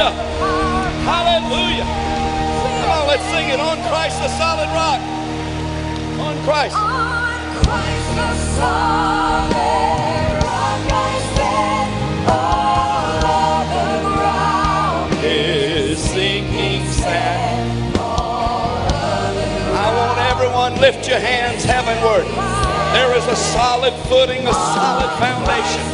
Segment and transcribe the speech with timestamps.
[0.00, 1.84] Hallelujah.
[1.84, 1.84] Hallelujah.
[2.80, 5.00] Come on, let's sing it on Christ the solid rock.
[6.20, 6.76] On Christ.
[6.76, 9.52] On Christ the solid
[10.40, 13.20] rock I stand, all
[13.60, 17.96] other ground Is sinking sand.
[17.98, 22.24] I want everyone lift your hands heavenward.
[22.94, 25.84] There is a solid footing, a solid foundation.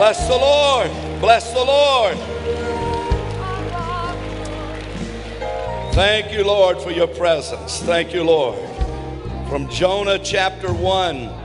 [0.00, 0.90] Bless the Lord.
[1.20, 2.16] Bless the Lord.
[5.92, 7.82] Thank you, Lord, for your presence.
[7.82, 8.58] Thank you, Lord.
[9.50, 11.39] From Jonah chapter 1.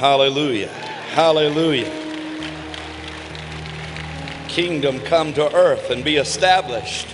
[0.00, 0.68] Hallelujah.
[1.12, 1.92] Hallelujah.
[4.48, 7.06] Kingdom come to earth and be established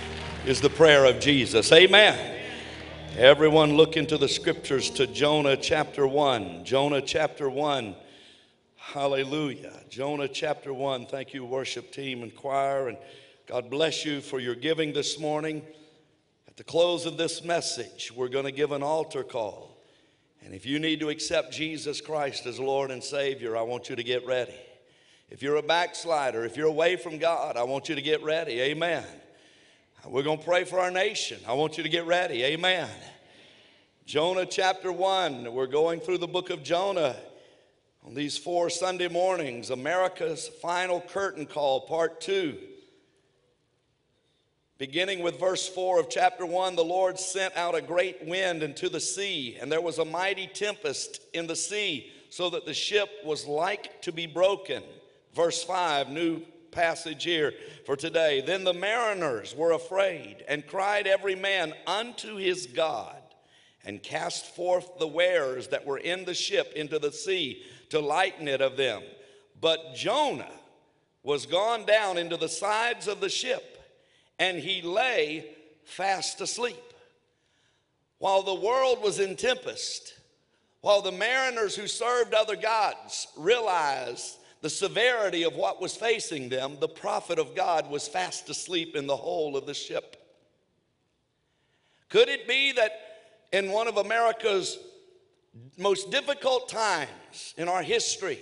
[0.45, 1.69] is the prayer of Jesus.
[1.73, 2.39] Amen.
[3.17, 6.63] Everyone look into the scriptures to Jonah chapter 1.
[6.63, 7.93] Jonah chapter 1.
[8.77, 9.81] Hallelujah.
[9.89, 11.07] Jonah chapter 1.
[11.07, 12.87] Thank you, worship team and choir.
[12.87, 12.97] And
[13.47, 15.61] God bless you for your giving this morning.
[16.47, 19.66] At the close of this message, we're going to give an altar call.
[20.43, 23.95] And if you need to accept Jesus Christ as Lord and Savior, I want you
[23.95, 24.55] to get ready.
[25.29, 28.61] If you're a backslider, if you're away from God, I want you to get ready.
[28.61, 29.03] Amen.
[30.05, 31.39] We're going to pray for our nation.
[31.45, 32.43] I want you to get ready.
[32.43, 32.89] Amen.
[34.05, 35.51] Jonah chapter 1.
[35.51, 37.17] We're going through the book of Jonah
[38.05, 39.69] on these four Sunday mornings.
[39.69, 42.57] America's final curtain call, part 2.
[44.77, 48.89] Beginning with verse 4 of chapter 1, the Lord sent out a great wind into
[48.89, 53.09] the sea, and there was a mighty tempest in the sea, so that the ship
[53.25, 54.83] was like to be broken.
[55.33, 57.53] Verse 5, new passage here
[57.87, 58.41] for today.
[58.41, 63.15] Then the mariners were afraid and cried every man unto his God
[63.83, 68.47] and cast forth the wares that were in the ship into the sea to lighten
[68.47, 69.01] it of them.
[69.59, 70.51] But Jonah
[71.23, 73.76] was gone down into the sides of the ship
[74.39, 75.45] and he lay
[75.83, 76.81] fast asleep.
[78.19, 80.15] While the world was in tempest,
[80.81, 86.77] while the mariners who served other gods realized the severity of what was facing them,
[86.79, 90.15] the prophet of God was fast asleep in the hold of the ship.
[92.09, 92.91] Could it be that
[93.51, 94.79] in one of America's
[95.77, 98.39] most difficult times in our history,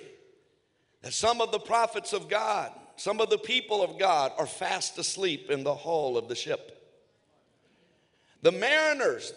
[1.01, 4.97] that some of the prophets of God some of the people of God are fast
[4.97, 6.71] asleep in the hull of the ship.
[8.41, 9.33] The mariners,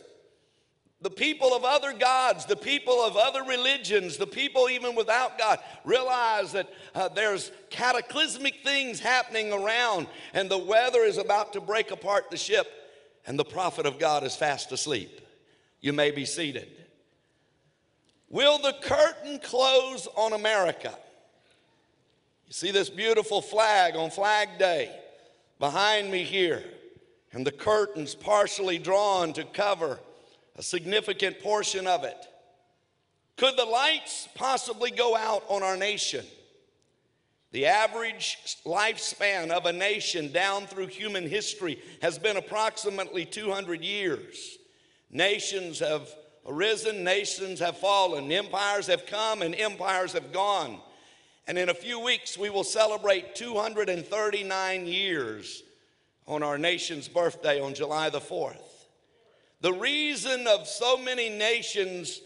[1.00, 5.60] the people of other gods, the people of other religions, the people even without God
[5.84, 11.90] realize that uh, there's cataclysmic things happening around and the weather is about to break
[11.90, 12.66] apart the ship,
[13.26, 15.20] and the prophet of God is fast asleep.
[15.80, 16.68] You may be seated.
[18.28, 20.94] Will the curtain close on America?
[22.48, 24.90] You see this beautiful flag on Flag Day
[25.58, 26.64] behind me here,
[27.32, 30.00] and the curtains partially drawn to cover
[30.56, 32.16] a significant portion of it.
[33.36, 36.24] Could the lights possibly go out on our nation?
[37.52, 44.56] The average lifespan of a nation down through human history has been approximately 200 years.
[45.10, 46.08] Nations have
[46.46, 50.80] arisen, nations have fallen, empires have come, and empires have gone.
[51.48, 55.62] And in a few weeks, we will celebrate 239 years
[56.26, 58.60] on our nation's birthday on July the 4th.
[59.62, 62.20] The reason of so many nations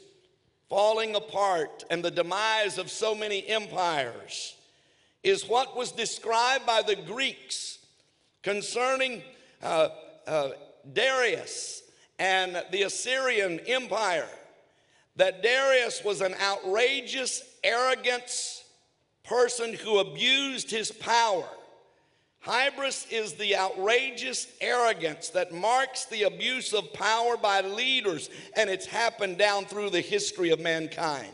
[0.69, 4.57] falling apart and the demise of so many empires
[5.23, 7.79] is what was described by the Greeks
[8.43, 9.23] concerning
[9.63, 9.89] uh,
[10.27, 10.51] uh,
[10.93, 11.85] Darius
[12.19, 14.29] and the Assyrian Empire.
[15.15, 18.62] That Darius was an outrageous, arrogance,
[19.25, 21.49] person who abused his power.
[22.45, 28.87] Hybris is the outrageous arrogance that marks the abuse of power by leaders, and it's
[28.87, 31.33] happened down through the history of mankind.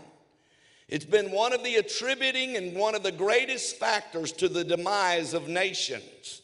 [0.89, 5.35] It's been one of the attributing and one of the greatest factors to the demise
[5.35, 6.43] of nations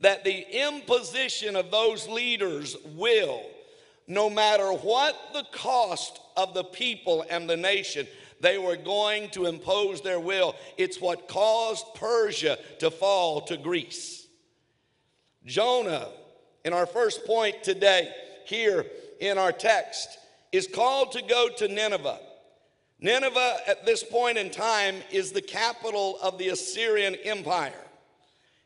[0.00, 3.42] that the imposition of those leaders will,
[4.06, 8.06] no matter what the cost of the people and the nation,
[8.40, 10.56] they were going to impose their will.
[10.76, 14.26] It's what caused Persia to fall to Greece.
[15.44, 16.08] Jonah,
[16.64, 18.12] in our first point today,
[18.46, 18.86] here
[19.20, 20.18] in our text,
[20.52, 22.20] is called to go to Nineveh.
[23.00, 27.72] Nineveh, at this point in time, is the capital of the Assyrian Empire.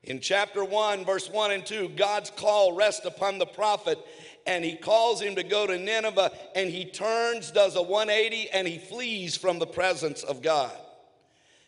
[0.02, 3.98] In chapter 1, verse 1 and 2, God's call rests upon the prophet
[4.46, 8.68] and he calls him to go to Nineveh, and he turns, does a 180, and
[8.68, 10.72] he flees from the presence of God.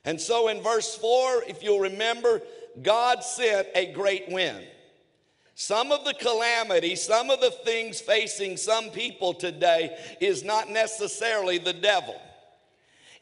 [0.05, 2.43] And so in verse 4, if you'll remember,
[2.83, 4.65] God sent a great wind.
[5.55, 11.57] Some of the calamity, some of the things facing some people today is not necessarily
[11.57, 12.21] the devil.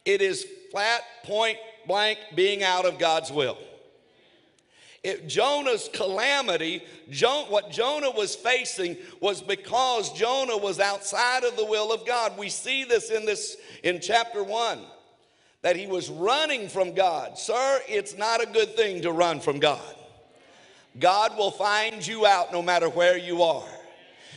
[0.05, 3.57] It is flat, point blank being out of God's will.
[5.05, 6.83] It, Jonah's calamity,
[7.49, 12.39] what Jonah was facing was because Jonah was outside of the will of God.
[12.39, 14.81] We see this in this in chapter 1
[15.61, 17.39] that he was running from God.
[17.39, 19.95] Sir, it's not a good thing to run from God.
[20.99, 23.69] God will find you out no matter where you are.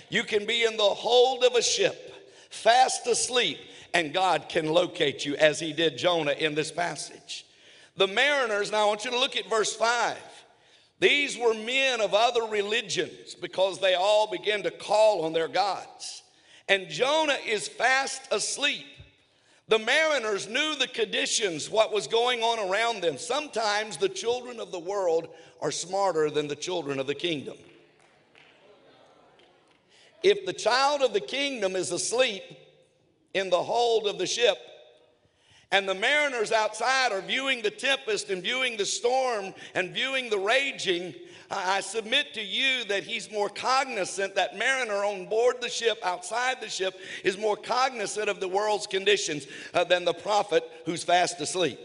[0.09, 2.13] You can be in the hold of a ship,
[2.49, 3.57] fast asleep,
[3.93, 7.45] and God can locate you as he did Jonah in this passage.
[7.95, 10.17] The mariners, now I want you to look at verse 5.
[10.99, 16.23] These were men of other religions because they all began to call on their gods.
[16.67, 18.85] And Jonah is fast asleep.
[19.67, 23.17] The mariners knew the conditions, what was going on around them.
[23.17, 25.27] Sometimes the children of the world
[25.61, 27.57] are smarter than the children of the kingdom.
[30.23, 32.43] If the child of the kingdom is asleep
[33.33, 34.57] in the hold of the ship,
[35.71, 40.39] and the mariners outside are viewing the tempest and viewing the storm and viewing the
[40.39, 41.13] raging.
[41.49, 46.59] I submit to you that he's more cognizant, that mariner on board the ship, outside
[46.61, 51.39] the ship, is more cognizant of the world's conditions uh, than the prophet who's fast
[51.39, 51.79] asleep.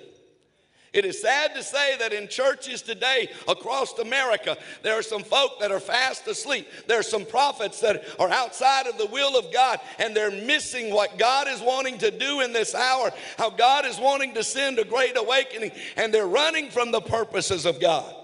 [0.93, 5.59] It is sad to say that in churches today across America, there are some folk
[5.61, 6.69] that are fast asleep.
[6.87, 10.93] There are some prophets that are outside of the will of God and they're missing
[10.93, 14.79] what God is wanting to do in this hour, how God is wanting to send
[14.79, 18.15] a great awakening, and they're running from the purposes of God.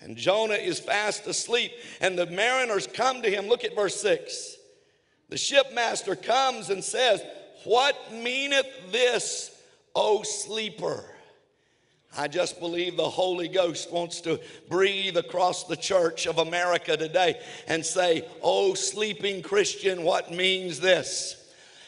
[0.00, 3.48] And Jonah is fast asleep, and the mariners come to him.
[3.48, 4.56] Look at verse 6.
[5.30, 7.24] The shipmaster comes and says,
[7.64, 9.55] What meaneth this,
[9.96, 11.04] O sleeper?
[12.16, 14.38] I just believe the Holy Ghost wants to
[14.68, 21.45] breathe across the church of America today and say, Oh, sleeping Christian, what means this?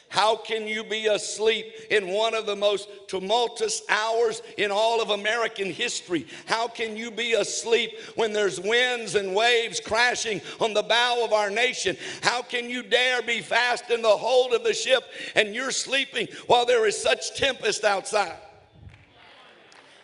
[0.08, 5.10] How can you be asleep in one of the most tumultuous hours in all of
[5.10, 6.26] American history?
[6.46, 11.34] How can you be asleep when there's winds and waves crashing on the bow of
[11.34, 11.96] our nation?
[12.22, 16.28] How can you dare be fast in the hold of the ship and you're sleeping
[16.46, 18.38] while there is such tempest outside?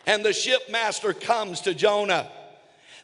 [0.06, 2.30] And the shipmaster comes to Jonah.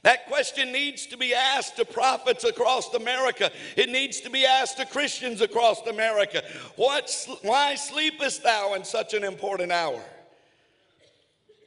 [0.03, 3.51] That question needs to be asked to prophets across America.
[3.77, 6.43] It needs to be asked to Christians across America.
[6.77, 7.11] What,
[7.43, 10.03] why sleepest thou in such an important hour?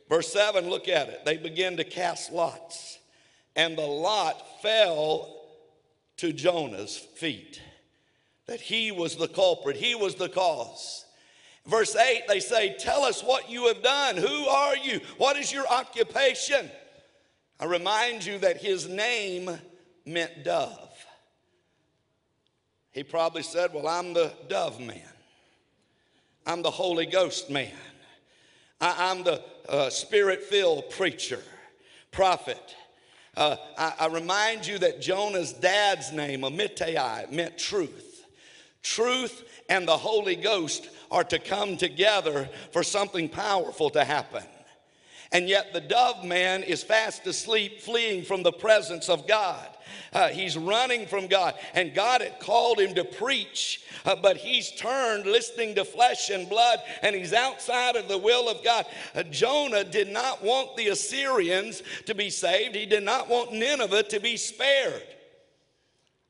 [0.09, 1.25] Verse 7, look at it.
[1.25, 2.97] They begin to cast lots,
[3.55, 5.41] and the lot fell
[6.17, 7.61] to Jonah's feet.
[8.47, 11.05] That he was the culprit, he was the cause.
[11.65, 14.17] Verse 8, they say, Tell us what you have done.
[14.17, 14.99] Who are you?
[15.17, 16.69] What is your occupation?
[17.63, 19.49] I remind you that his name
[20.05, 21.05] meant dove.
[22.91, 24.99] He probably said, Well, I'm the dove man,
[26.45, 27.71] I'm the Holy Ghost man,
[28.81, 31.39] I, am the uh, spirit filled preacher,
[32.11, 32.75] prophet.
[33.37, 38.25] Uh, I, I, remind you that Jonah's dad's name, Amittai, meant truth.
[38.81, 44.43] Truth and the Holy Ghost are to come together for something powerful to happen.
[45.33, 49.67] And yet the dove man is fast asleep, fleeing from the presence of God.
[50.13, 54.71] Uh, he's running from God, and God had called him to preach, uh, but he's
[54.73, 58.85] turned listening to flesh and blood, and he's outside of the will of God.
[59.15, 64.03] Uh, Jonah did not want the Assyrians to be saved, he did not want Nineveh
[64.03, 65.01] to be spared.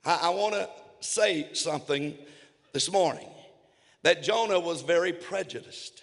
[0.05, 0.69] I, I want to
[1.01, 2.17] say something
[2.71, 3.29] this morning
[4.03, 6.02] that Jonah was very prejudiced.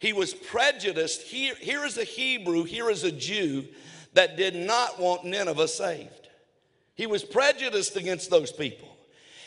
[0.00, 1.22] He was prejudiced.
[1.22, 3.66] Here, here is a Hebrew, here is a Jew
[4.14, 6.28] that did not want Nineveh saved.
[6.94, 8.88] He was prejudiced against those people.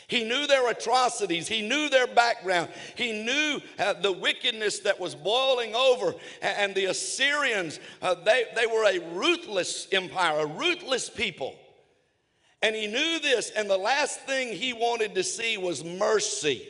[0.06, 1.48] He knew their atrocities.
[1.48, 2.68] He knew their background.
[2.94, 6.14] He knew uh, the wickedness that was boiling over.
[6.40, 11.56] And, and the Assyrians, uh, they, they were a ruthless empire, a ruthless people.
[12.62, 13.50] And he knew this.
[13.50, 16.68] And the last thing he wanted to see was mercy.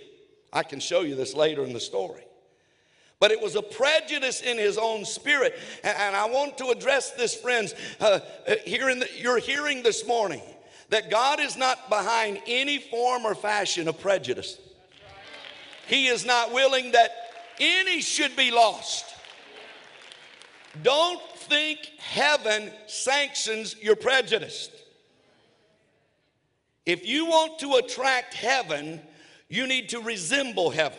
[0.54, 2.23] I can show you this later in the story
[3.20, 5.58] but it was a prejudice in his own spirit.
[5.82, 7.74] And I want to address this, friends.
[8.00, 10.42] Uh, uh, here in the, you're hearing this morning
[10.90, 14.58] that God is not behind any form or fashion of prejudice.
[15.86, 17.10] He is not willing that
[17.60, 19.04] any should be lost.
[20.82, 24.70] Don't think heaven sanctions your prejudice.
[26.84, 29.00] If you want to attract heaven,
[29.48, 30.98] you need to resemble heaven.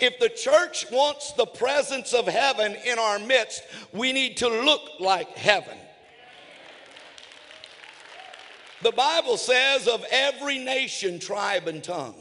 [0.00, 3.62] If the church wants the presence of heaven in our midst,
[3.92, 5.76] we need to look like heaven.
[8.82, 12.14] The Bible says of every nation, tribe, and tongue.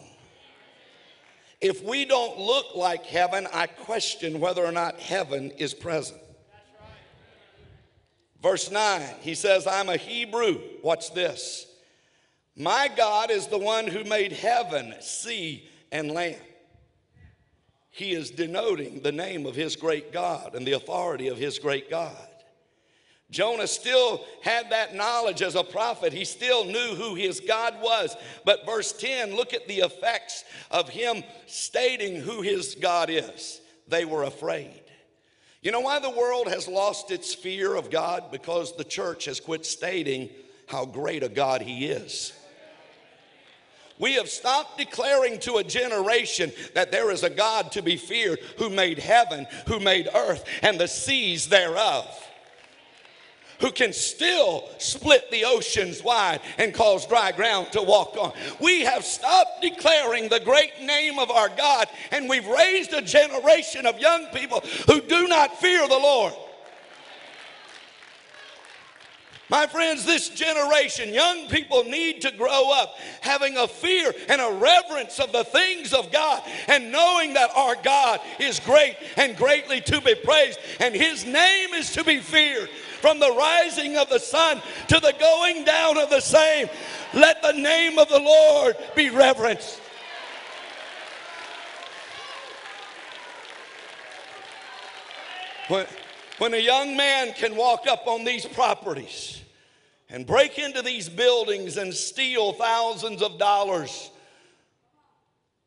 [1.62, 6.20] If we don't look like heaven, I question whether or not heaven is present.
[8.42, 10.60] Verse 9, he says, I'm a Hebrew.
[10.84, 11.68] Watch this.
[12.56, 16.42] My God is the one who made heaven, sea, and land
[17.98, 21.90] he is denoting the name of his great God and the authority of his great
[21.90, 22.16] God.
[23.32, 26.14] Jonah still had that knowledge as a prophet.
[26.14, 28.16] He still knew who his God was.
[28.46, 33.62] But verse 10, look at the effects of him stating who his God is.
[33.88, 34.84] They were afraid.
[35.64, 38.32] You know why the world has lost its fear of God?
[38.32, 40.30] Because the church has quit stating
[40.68, 42.32] how great a God he is.
[44.00, 48.40] We have stopped declaring to a generation that there is a God to be feared
[48.58, 52.06] who made heaven, who made earth, and the seas thereof.
[53.60, 58.34] Who can still split the oceans wide and cause dry ground to walk on.
[58.60, 63.88] We have stopped declaring the great name of our God, and we've raised a generation
[63.88, 66.34] of young people who do not fear the Lord.
[69.50, 74.52] My friends, this generation, young people need to grow up having a fear and a
[74.52, 79.80] reverence of the things of God and knowing that our God is great and greatly
[79.82, 82.70] to be praised and His name is to be feared.
[83.00, 86.68] From the rising of the sun to the going down of the same,
[87.14, 89.80] let the name of the Lord be reverenced.
[95.70, 95.86] When,
[96.38, 99.42] when a young man can walk up on these properties
[100.10, 104.12] and break into these buildings and steal thousands of dollars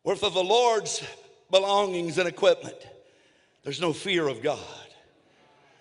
[0.04, 1.02] worth of the Lord's
[1.50, 2.76] belongings and equipment,
[3.64, 4.58] there's no fear of God.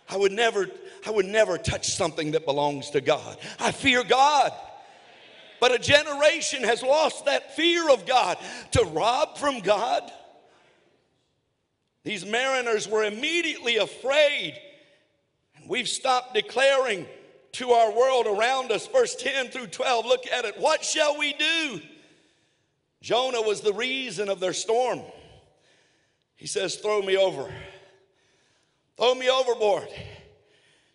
[0.09, 0.67] I would never,
[1.05, 3.37] I would never touch something that belongs to God.
[3.59, 4.51] I fear God.
[5.59, 8.37] But a generation has lost that fear of God
[8.71, 10.09] to rob from God.
[12.03, 14.59] These mariners were immediately afraid.
[15.69, 17.05] We've stopped declaring
[17.51, 20.03] to our world around us, verse 10 through 12.
[20.03, 20.59] Look at it.
[20.59, 21.79] What shall we do?
[23.03, 24.99] Jonah was the reason of their storm.
[26.35, 27.53] He says, Throw me over.
[28.97, 29.87] Throw me overboard.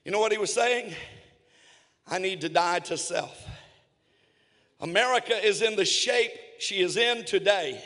[0.05, 0.93] You know what he was saying?
[2.09, 3.47] I need to die to self.
[4.81, 7.81] America is in the shape she is in today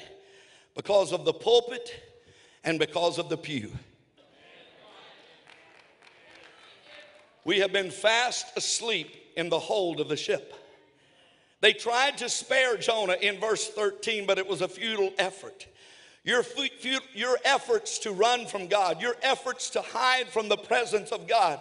[0.75, 1.95] because of the pulpit
[2.65, 3.73] and because of the pew.
[7.45, 10.55] We have been fast asleep in the hold of the ship.
[11.61, 15.67] They tried to spare Jonah in verse 13, but it was a futile effort.
[16.25, 16.45] Your,
[17.15, 21.61] your efforts to run from God, your efforts to hide from the presence of God.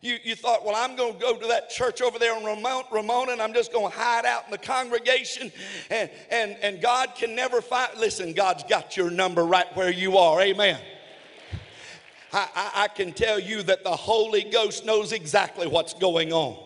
[0.00, 3.32] You, you thought, well, I'm going to go to that church over there in Ramona
[3.32, 5.50] and I'm just going to hide out in the congregation
[5.90, 7.98] and, and, and God can never find.
[7.98, 10.42] Listen, God's got your number right where you are.
[10.42, 10.78] Amen.
[12.34, 16.63] I, I, I can tell you that the Holy Ghost knows exactly what's going on.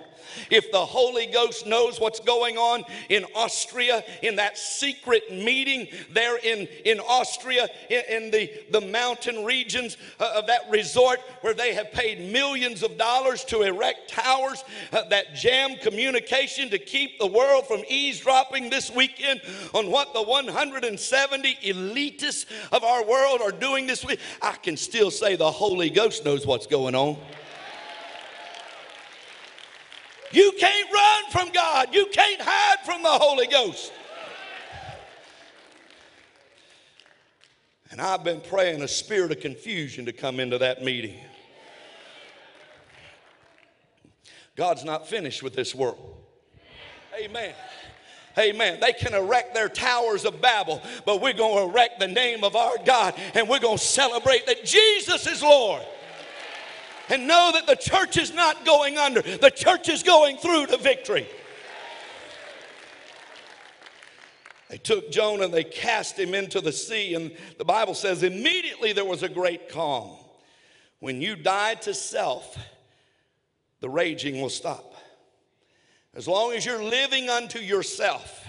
[0.50, 6.38] If the Holy Ghost knows what's going on in Austria, in that secret meeting there
[6.38, 11.74] in, in Austria, in, in the, the mountain regions uh, of that resort where they
[11.74, 17.26] have paid millions of dollars to erect towers uh, that jam communication to keep the
[17.26, 19.40] world from eavesdropping this weekend
[19.74, 25.10] on what the 170 elitists of our world are doing this week, I can still
[25.10, 27.16] say the Holy Ghost knows what's going on.
[30.32, 31.94] You can't run from God.
[31.94, 33.92] You can't hide from the Holy Ghost.
[37.90, 41.16] And I've been praying a spirit of confusion to come into that meeting.
[44.56, 46.16] God's not finished with this world.
[47.18, 47.54] Amen.
[48.36, 48.78] Amen.
[48.80, 52.54] They can erect their towers of Babel, but we're going to erect the name of
[52.54, 55.82] our God and we're going to celebrate that Jesus is Lord
[57.08, 60.76] and know that the church is not going under, the church is going through to
[60.76, 61.26] victory.
[64.68, 68.92] They took Jonah and they cast him into the sea, and the Bible says immediately
[68.92, 70.10] there was a great calm.
[71.00, 72.58] When you die to self,
[73.80, 74.94] the raging will stop.
[76.14, 78.44] As long as you're living unto yourself,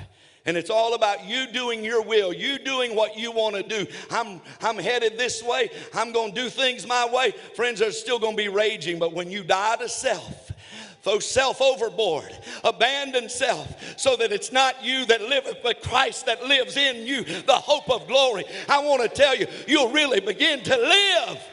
[0.49, 3.85] and it's all about you doing your will, you doing what you want to do.
[4.09, 5.69] I'm, I'm headed this way.
[5.93, 7.35] I'm going to do things my way.
[7.55, 10.51] Friends, there's still going to be raging, but when you die to self,
[11.03, 16.43] throw self overboard, abandon self, so that it's not you that liveth, but Christ that
[16.43, 18.43] lives in you, the hope of glory.
[18.67, 21.47] I want to tell you, you'll really begin to live.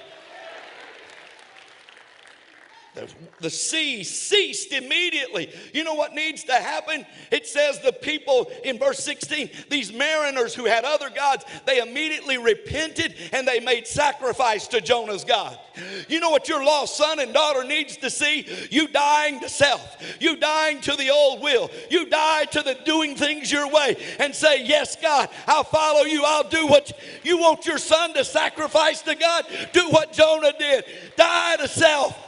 [3.40, 5.50] The, sea ceased immediately.
[5.74, 7.04] You know what needs to happen?
[7.30, 12.38] It says the people in verse 16, these mariners who had other gods, they immediately
[12.38, 15.58] repented and they made sacrifice to Jonah's God.
[16.08, 18.46] You know what your lost son and daughter needs to see?
[18.70, 23.14] You dying to self, you dying to the old will, you die to the doing
[23.14, 26.22] things your way and say, Yes, God, I'll follow you.
[26.24, 29.44] I'll do what you want your son to sacrifice to God.
[29.72, 30.84] Do what Jonah did,
[31.16, 32.22] die to self.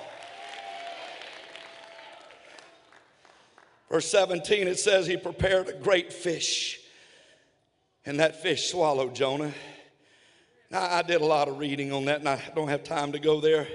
[3.91, 6.81] Verse 17, it says, He prepared a great fish,
[8.05, 9.55] and that fish swallowed Jonah.
[10.71, 13.19] Now, I did a lot of reading on that, and I don't have time to
[13.19, 13.67] go there.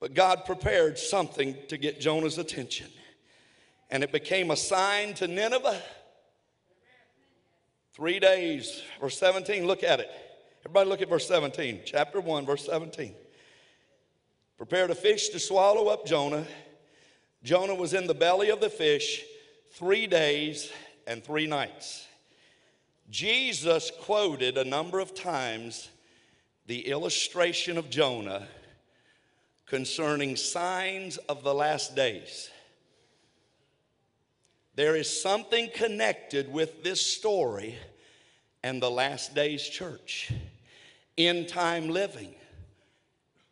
[0.00, 2.88] But God prepared something to get Jonah's attention,
[3.90, 5.80] and it became a sign to Nineveh.
[7.92, 10.10] Three days, verse 17, look at it.
[10.64, 13.14] Everybody, look at verse 17, chapter 1, verse 17.
[14.56, 16.46] Prepared a fish to swallow up Jonah.
[17.42, 19.24] Jonah was in the belly of the fish
[19.72, 20.70] three days
[21.06, 22.06] and three nights.
[23.10, 25.88] Jesus quoted a number of times
[26.66, 28.46] the illustration of Jonah
[29.66, 32.50] concerning signs of the last days.
[34.74, 37.76] there is something connected with this story
[38.62, 40.32] and the last days church,
[41.16, 42.34] end time living.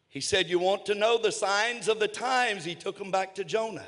[0.09, 2.65] He said, You want to know the signs of the times?
[2.65, 3.87] He took them back to Jonah.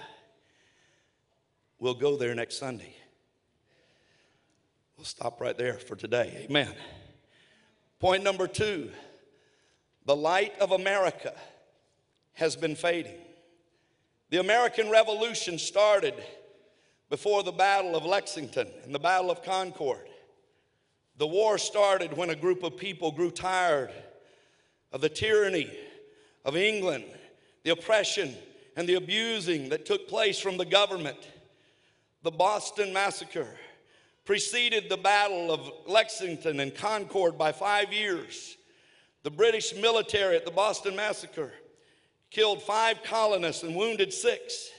[1.78, 2.94] We'll go there next Sunday.
[4.96, 6.46] We'll stop right there for today.
[6.48, 6.72] Amen.
[8.00, 8.90] Point number two
[10.04, 11.34] the light of America
[12.32, 13.18] has been fading.
[14.30, 16.14] The American Revolution started
[17.10, 20.08] before the Battle of Lexington and the Battle of Concord.
[21.18, 23.90] The war started when a group of people grew tired
[24.92, 25.70] of the tyranny
[26.44, 27.04] of England,
[27.64, 28.34] the oppression
[28.76, 31.18] and the abusing that took place from the government.
[32.22, 33.48] The Boston Massacre
[34.24, 38.56] preceded the Battle of Lexington and Concord by five years.
[39.22, 41.52] The British military at the Boston Massacre
[42.30, 44.70] killed five colonists and wounded six.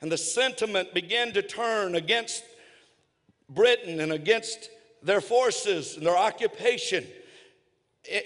[0.00, 2.44] And the sentiment began to turn against
[3.48, 4.70] Britain and against
[5.02, 7.04] their forces and their occupation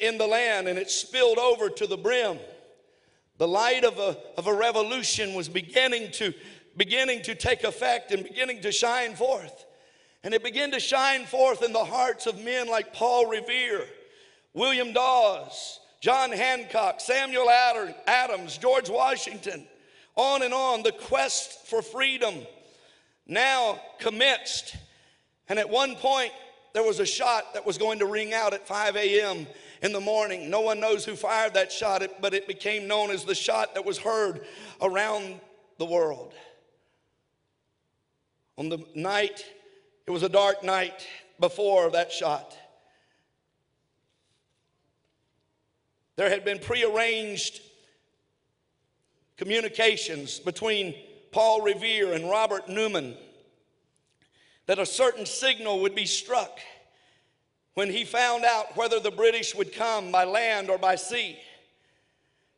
[0.01, 2.39] in the land, and it spilled over to the brim.
[3.39, 6.35] The light of a, of a revolution was beginning to,
[6.77, 9.67] beginning to take effect and beginning to shine forth.
[10.25, 13.85] And it began to shine forth in the hearts of men like Paul Revere,
[14.55, 17.49] William Dawes, John Hancock, Samuel
[18.07, 19.67] Adams, George Washington,
[20.15, 20.83] on and on.
[20.83, 22.35] The quest for freedom
[23.27, 24.77] now commenced.
[25.49, 26.33] And at one point,
[26.73, 29.47] there was a shot that was going to ring out at 5 a.m.
[29.83, 30.49] in the morning.
[30.49, 33.85] No one knows who fired that shot, but it became known as the shot that
[33.85, 34.47] was heard
[34.81, 35.41] around
[35.79, 36.33] the world.
[38.59, 39.45] On the night,
[40.07, 41.07] it was a dark night
[41.41, 42.57] before that shot.
[46.17, 47.61] There had been prearranged
[49.37, 50.95] communications between
[51.33, 53.17] Paul Revere and Robert Newman
[54.67, 56.61] that a certain signal would be struck
[57.75, 61.39] when he found out whether the British would come by land or by sea.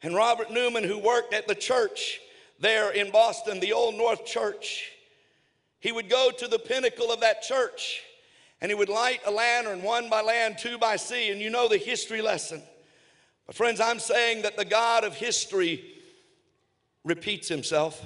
[0.02, 2.20] And Robert Newman, who worked at the church
[2.58, 4.90] there in Boston, the Old North Church,
[5.84, 8.00] he would go to the pinnacle of that church
[8.62, 11.30] and he would light a lantern, one by land, two by sea.
[11.30, 12.62] And you know the history lesson.
[13.46, 15.84] But, friends, I'm saying that the God of history
[17.04, 18.02] repeats himself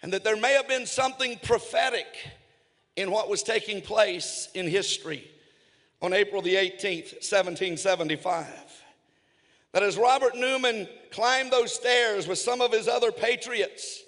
[0.00, 2.06] and that there may have been something prophetic
[2.96, 5.30] in what was taking place in history
[6.00, 8.46] on April the 18th, 1775.
[9.72, 14.01] That as Robert Newman climbed those stairs with some of his other patriots,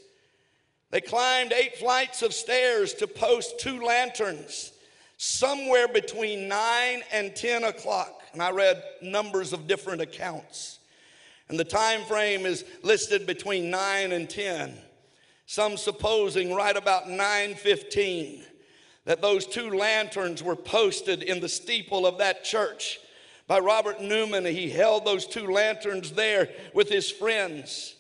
[0.95, 4.71] they climbed eight flights of stairs to post two lanterns
[5.17, 8.23] somewhere between 9 and 10 o'clock.
[8.33, 10.79] And I read numbers of different accounts.
[11.49, 14.79] And the time frame is listed between 9 and 10.
[15.47, 18.45] Some supposing right about 9:15
[19.05, 23.01] that those two lanterns were posted in the steeple of that church
[23.49, 24.45] by Robert Newman.
[24.45, 27.97] He held those two lanterns there with his friends.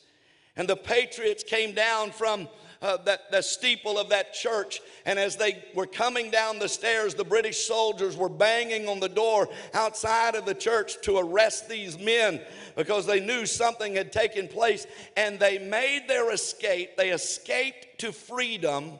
[0.54, 2.48] And the patriots came down from
[2.84, 4.82] uh, that, the steeple of that church.
[5.06, 9.08] And as they were coming down the stairs, the British soldiers were banging on the
[9.08, 12.42] door outside of the church to arrest these men
[12.76, 14.86] because they knew something had taken place.
[15.16, 16.96] And they made their escape.
[16.96, 18.98] They escaped to freedom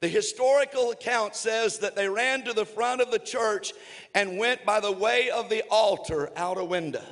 [0.00, 3.74] the historical account says that they ran to the front of the church
[4.14, 7.04] and went by the way of the altar out a window.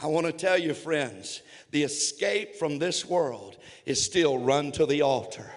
[0.00, 1.42] I want to tell you, friends,
[1.72, 3.56] the escape from this world
[3.90, 5.50] is still run to the altar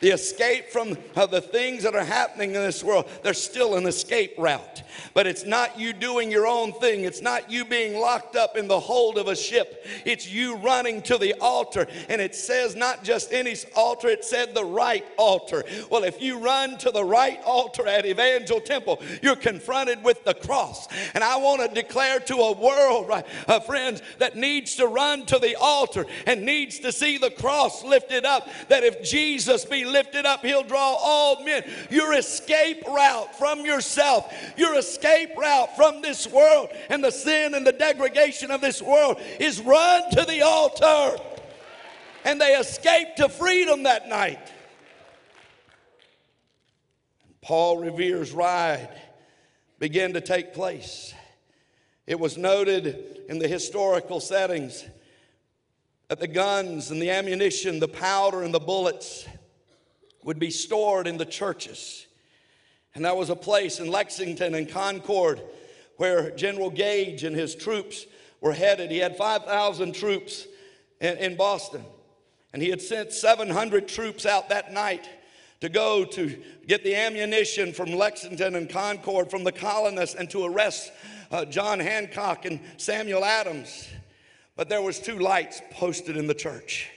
[0.00, 3.86] the escape from uh, the things that are happening in this world, there's still an
[3.86, 4.82] escape route.
[5.14, 7.04] But it's not you doing your own thing.
[7.04, 9.86] It's not you being locked up in the hold of a ship.
[10.04, 11.86] It's you running to the altar.
[12.08, 15.64] And it says not just any altar, it said the right altar.
[15.90, 20.34] Well, if you run to the right altar at Evangel Temple, you're confronted with the
[20.34, 20.88] cross.
[21.14, 25.26] And I want to declare to a world, right, uh, friends, that needs to run
[25.26, 29.84] to the altar and needs to see the cross lifted up, that if Jesus be
[29.90, 31.64] lifted up, he'll draw all men.
[31.90, 37.66] Your escape route from yourself, your escape route from this world and the sin and
[37.66, 41.22] the degradation of this world is run to the altar.
[42.24, 44.52] And they escaped to freedom that night.
[47.40, 48.90] Paul Revere's ride
[49.78, 51.14] began to take place.
[52.06, 54.84] It was noted in the historical settings
[56.08, 59.26] that the guns and the ammunition, the powder and the bullets
[60.24, 62.06] would be stored in the churches.
[62.94, 65.40] And that was a place in Lexington and Concord
[65.96, 68.06] where General Gage and his troops
[68.40, 68.90] were headed.
[68.90, 70.46] He had 5,000 troops
[71.00, 71.84] in, in, Boston,
[72.52, 75.08] and he had sent 700 troops out that night
[75.60, 80.44] to go to get the ammunition from Lexington and Concord from the colonists and to
[80.44, 80.90] arrest
[81.30, 83.88] uh, John Hancock and Samuel Adams.
[84.56, 86.90] But there was two lights posted in the church.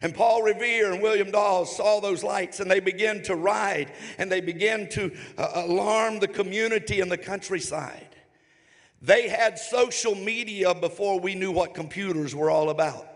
[0.00, 4.30] And Paul Revere and William Dawes saw those lights and they began to ride and
[4.30, 8.16] they began to uh, alarm the community and the countryside.
[9.02, 13.06] They had social media before we knew what computers were all about.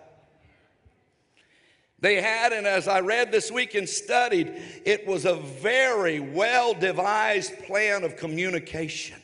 [2.01, 4.53] They had, and as I read this week and studied,
[4.85, 9.22] it was a very well devised plan of communication.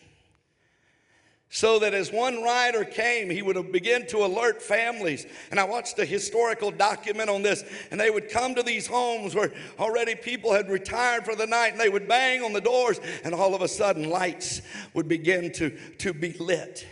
[1.51, 5.27] So that as one rider came, he would begin to alert families.
[5.51, 9.35] And I watched a historical document on this, and they would come to these homes
[9.35, 13.01] where already people had retired for the night, and they would bang on the doors,
[13.25, 14.61] and all of a sudden lights
[14.93, 16.87] would begin to, to be lit.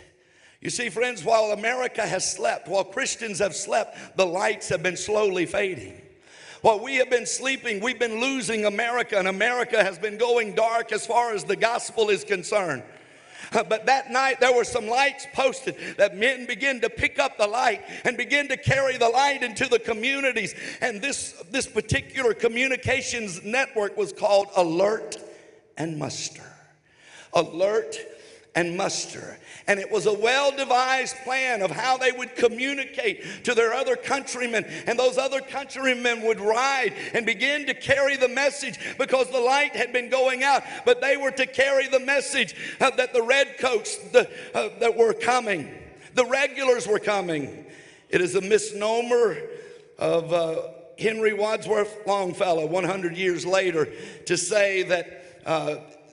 [0.59, 4.97] You see, friends, while America has slept, while Christians have slept, the lights have been
[4.97, 6.01] slowly fading.
[6.61, 10.91] While we have been sleeping, we've been losing America, and America has been going dark
[10.91, 12.81] as far as the gospel is concerned.
[13.51, 17.37] Uh, But that night there were some lights posted that men began to pick up
[17.37, 20.55] the light and begin to carry the light into the communities.
[20.81, 25.17] And this, this particular communications network was called Alert
[25.77, 26.43] and Muster.
[27.33, 27.95] Alert
[28.57, 29.37] and muster.
[29.67, 33.95] And it was a well devised plan of how they would communicate to their other
[33.95, 34.65] countrymen.
[34.87, 39.75] And those other countrymen would ride and begin to carry the message because the light
[39.75, 40.63] had been going out.
[40.85, 45.13] But they were to carry the message uh, that the redcoats the, uh, that were
[45.13, 45.71] coming,
[46.15, 47.65] the regulars were coming.
[48.09, 49.37] It is a misnomer
[49.99, 50.61] of uh,
[50.97, 53.87] Henry Wadsworth Longfellow 100 years later
[54.25, 55.13] to say that.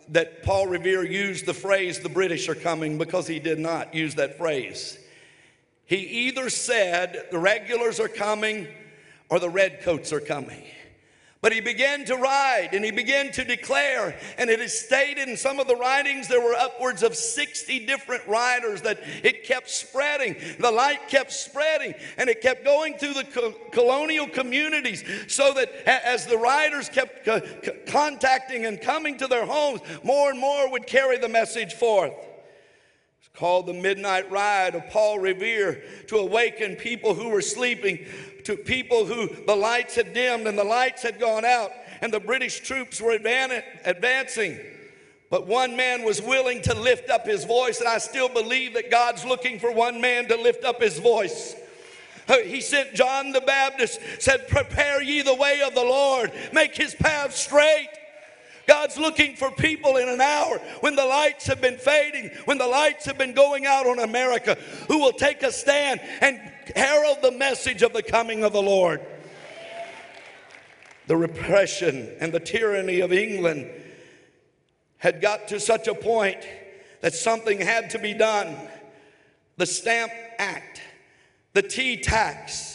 [0.08, 4.14] That Paul Revere used the phrase, the British are coming, because he did not use
[4.16, 4.98] that phrase.
[5.86, 8.68] He either said, the regulars are coming
[9.28, 10.62] or the redcoats are coming.
[11.44, 15.36] But he began to ride and he began to declare, and it is stated in
[15.36, 20.36] some of the writings there were upwards of 60 different riders that it kept spreading.
[20.58, 25.70] The light kept spreading and it kept going through the co- colonial communities so that
[25.86, 27.42] as the riders kept co-
[27.88, 32.14] contacting and coming to their homes, more and more would carry the message forth
[33.34, 38.06] called the Midnight Ride of Paul Revere to awaken people who were sleeping,
[38.44, 42.20] to people who the lights had dimmed and the lights had gone out, and the
[42.20, 44.58] British troops were advan- advancing.
[45.30, 48.90] But one man was willing to lift up his voice, and I still believe that
[48.90, 51.56] God's looking for one man to lift up his voice.
[52.28, 56.76] Uh, He sent John the Baptist, said, Prepare ye the way of the Lord, make
[56.76, 57.88] his path straight.
[58.66, 62.66] God's looking for people in an hour when the lights have been fading, when the
[62.66, 64.56] lights have been going out on America,
[64.88, 66.40] who will take a stand and
[66.74, 69.00] herald the message of the coming of the Lord.
[71.06, 73.70] The repression and the tyranny of England
[74.98, 76.38] had got to such a point
[77.02, 78.56] that something had to be done.
[79.58, 80.80] The Stamp Act,
[81.52, 82.73] the tea tax,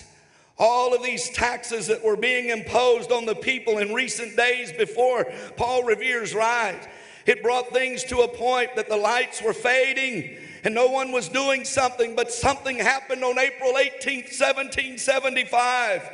[0.59, 5.25] all of these taxes that were being imposed on the people in recent days before
[5.55, 6.85] Paul Revere's rise.
[7.25, 11.29] It brought things to a point that the lights were fading and no one was
[11.29, 16.11] doing something, but something happened on April 18th, 1775.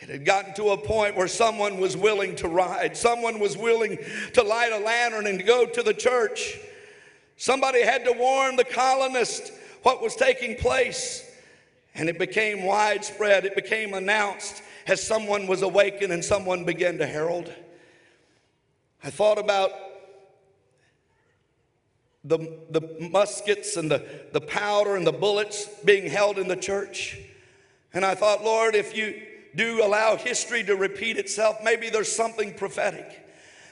[0.00, 3.98] It had gotten to a point where someone was willing to ride, someone was willing
[4.34, 6.58] to light a lantern and go to the church.
[7.36, 9.52] Somebody had to warn the colonists
[9.82, 11.27] what was taking place.
[11.94, 17.06] And it became widespread, it became announced as someone was awakened and someone began to
[17.06, 17.52] herald.
[19.04, 19.70] I thought about
[22.24, 22.38] the,
[22.70, 22.80] the
[23.12, 27.18] muskets and the, the powder and the bullets being held in the church.
[27.92, 29.22] And I thought, Lord, if you
[29.54, 33.26] do allow history to repeat itself, maybe there's something prophetic.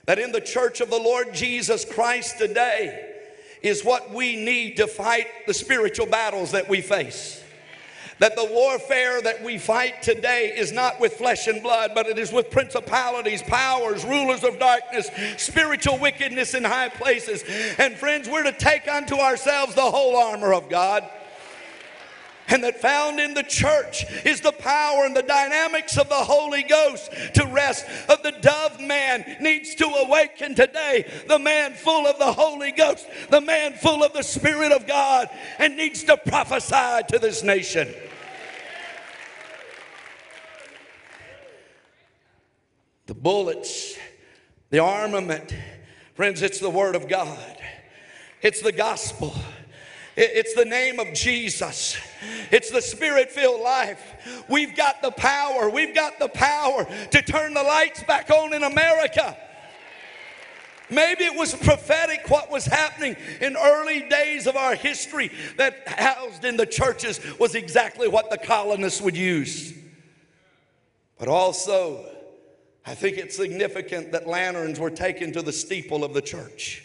[0.07, 3.15] That in the church of the Lord Jesus Christ today
[3.63, 7.43] is what we need to fight the spiritual battles that we face
[8.19, 12.19] that the warfare that we fight today is not with flesh and blood, but it
[12.19, 17.45] is with principalities, powers, rulers of darkness, spiritual wickedness in high places.
[17.79, 21.09] And friends, we're to take unto ourselves the whole armor of God.
[22.49, 26.63] And that found in the church is the power and the dynamics of the Holy
[26.63, 27.87] Ghost to rest.
[28.09, 31.11] Of the dove man needs to awaken today.
[31.27, 35.29] The man full of the Holy Ghost, the man full of the Spirit of God,
[35.59, 37.93] and needs to prophesy to this nation.
[43.07, 43.97] The bullets,
[44.71, 45.55] the armament,
[46.15, 47.57] friends, it's the Word of God,
[48.43, 49.35] it's the gospel.
[50.17, 51.97] It- It's the name of Jesus.
[52.51, 54.01] It's the spirit filled life.
[54.49, 55.69] We've got the power.
[55.69, 59.37] We've got the power to turn the lights back on in America.
[60.89, 66.45] Maybe it was prophetic what was happening in early days of our history that housed
[66.45, 69.75] in the churches was exactly what the colonists would use.
[71.19, 72.09] But also,
[72.87, 76.85] I think it's significant that lanterns were taken to the steeple of the church.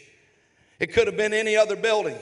[0.80, 2.18] It could have been any other building.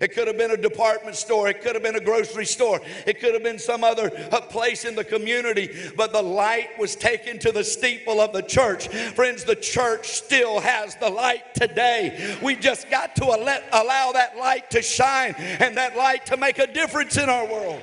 [0.00, 1.48] It could have been a department store.
[1.48, 2.80] It could have been a grocery store.
[3.06, 5.70] It could have been some other uh, place in the community.
[5.94, 8.88] But the light was taken to the steeple of the church.
[8.88, 12.38] Friends, the church still has the light today.
[12.42, 16.66] We just got to allow that light to shine and that light to make a
[16.66, 17.82] difference in our world.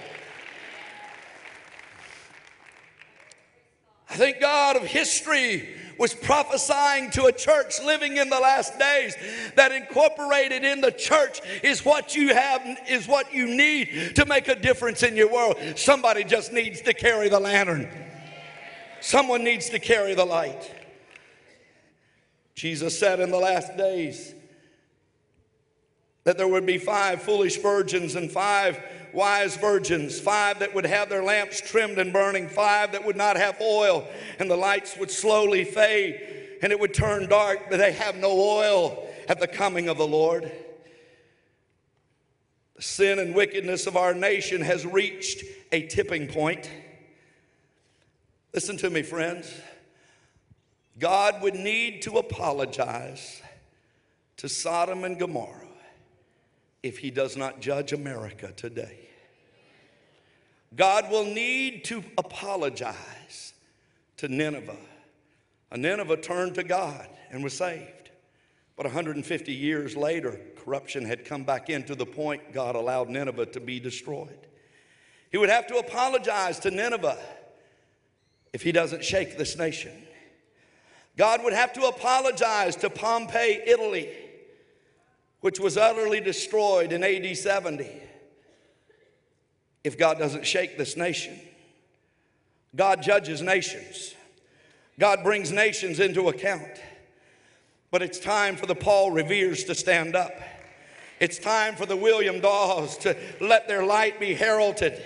[4.10, 9.16] I think God of history was prophesying to a church living in the last days
[9.56, 14.48] that incorporated in the church is what you have, is what you need to make
[14.48, 15.58] a difference in your world.
[15.76, 17.90] Somebody just needs to carry the lantern,
[19.02, 20.74] someone needs to carry the light.
[22.56, 24.34] Jesus said in the last days
[26.24, 28.82] that there would be five foolish virgins and five
[29.18, 33.36] wise virgins, five that would have their lamps trimmed and burning, five that would not
[33.36, 34.08] have oil,
[34.38, 38.32] and the lights would slowly fade and it would turn dark, but they have no
[38.32, 40.52] oil at the coming of the Lord.
[42.76, 46.70] The sin and wickedness of our nation has reached a tipping point.
[48.54, 49.52] Listen to me, friends.
[51.00, 53.42] God would need to apologize
[54.38, 55.68] to Sodom and Gomorrah
[56.84, 59.07] if he does not judge America today.
[60.76, 63.54] God will need to apologize
[64.18, 64.76] to Nineveh.
[65.72, 68.12] And Nineveh turned to God and was saved.
[68.76, 73.48] But 150 years later, corruption had come back in to the point God allowed Nineveh
[73.48, 74.48] to be destroyed.
[75.32, 77.18] He would have to apologize to Nineveh
[78.54, 79.92] if he doesn't shake this nation.
[81.18, 84.10] God would have to apologize to Pompeii, Italy,
[85.42, 87.90] which was utterly destroyed in AD 70,
[89.88, 91.40] if God doesn't shake this nation.
[92.76, 94.14] God judges nations,
[95.00, 96.68] God brings nations into account.
[97.90, 100.34] But it's time for the Paul Reveres to stand up.
[101.22, 105.02] It's time for the William Dawes to let their light be heralded.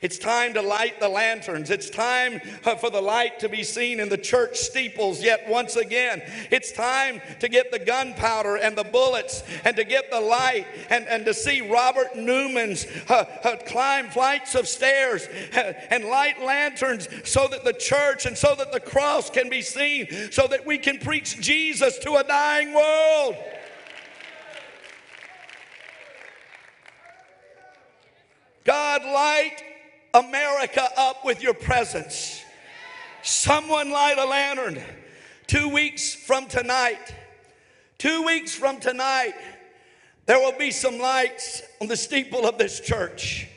[0.00, 1.70] It's time to light the lanterns.
[1.70, 2.40] It's time
[2.80, 6.22] for the light to be seen in the church steeples yet once again.
[6.50, 11.06] It's time to get the gunpowder and the bullets and to get the light and,
[11.08, 15.28] and to see Robert Newman's uh, uh, climb flights of stairs
[15.90, 20.06] and light lanterns so that the church and so that the cross can be seen,
[20.30, 23.36] so that we can preach Jesus to a dying world.
[28.64, 29.62] God, light
[30.18, 32.42] America up with your presence.
[33.22, 34.82] Someone light a lantern.
[35.46, 37.14] Two weeks from tonight,
[37.96, 39.34] two weeks from tonight,
[40.26, 43.48] there will be some lights on the steeple of this church.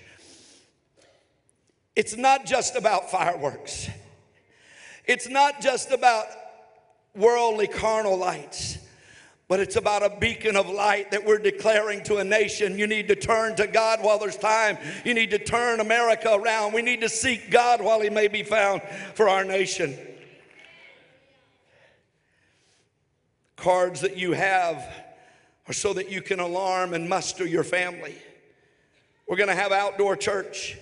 [1.96, 3.90] It's not just about fireworks,
[5.06, 6.28] it's not just about
[7.16, 8.78] worldly carnal lights.
[9.52, 12.80] But it's about a beacon of light that we're declaring to a nation.
[12.80, 14.78] You need to turn to God while there's time.
[15.04, 16.72] You need to turn America around.
[16.72, 18.82] We need to seek God while He may be found
[19.14, 19.98] for our nation.
[23.58, 24.88] Cards that you have
[25.68, 28.16] are so that you can alarm and muster your family.
[29.28, 30.78] We're going to have outdoor church.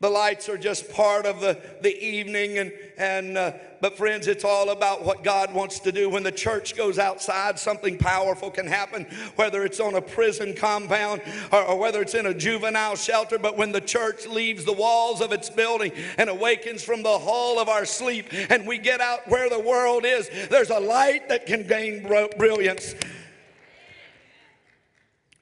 [0.00, 4.44] The lights are just part of the, the evening, and, and uh, but friends, it's
[4.44, 6.08] all about what God wants to do.
[6.08, 9.04] When the church goes outside, something powerful can happen,
[9.36, 11.20] whether it's on a prison compound
[11.52, 13.38] or, or whether it's in a juvenile shelter.
[13.38, 17.58] But when the church leaves the walls of its building and awakens from the hall
[17.58, 21.44] of our sleep, and we get out where the world is, there's a light that
[21.44, 22.94] can gain brilliance.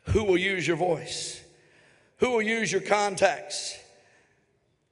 [0.06, 1.44] Who will use your voice?
[2.16, 3.78] Who will use your contacts?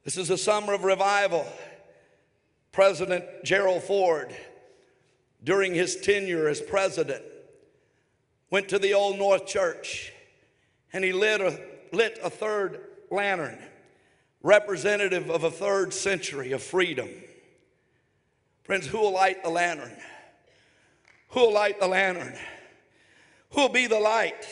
[0.07, 1.45] This is a summer of revival.
[2.71, 4.33] President Gerald Ford,
[5.43, 7.25] during his tenure as president,
[8.49, 10.13] went to the Old North Church
[10.93, 13.59] and he lit a, lit a third lantern,
[14.45, 17.09] representative of a third century of freedom.
[18.63, 19.97] Friends, who will light the lantern?
[21.31, 22.37] Who will light the lantern?
[23.51, 24.47] Who will be the light?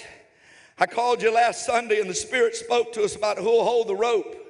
[0.80, 3.86] I called you last Sunday and the Spirit spoke to us about who will hold
[3.86, 4.40] the rope.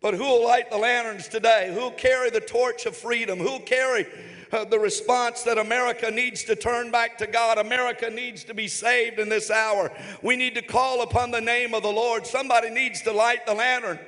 [0.00, 1.72] But who will light the lanterns today?
[1.74, 3.38] Who will carry the torch of freedom?
[3.38, 4.06] Who will carry
[4.52, 7.58] uh, the response that America needs to turn back to God.
[7.58, 9.92] America needs to be saved in this hour.
[10.22, 12.26] We need to call upon the name of the Lord.
[12.26, 13.98] Somebody needs to light the lantern,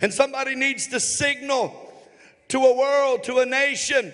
[0.00, 1.74] and somebody needs to signal
[2.48, 4.12] to a world, to a nation,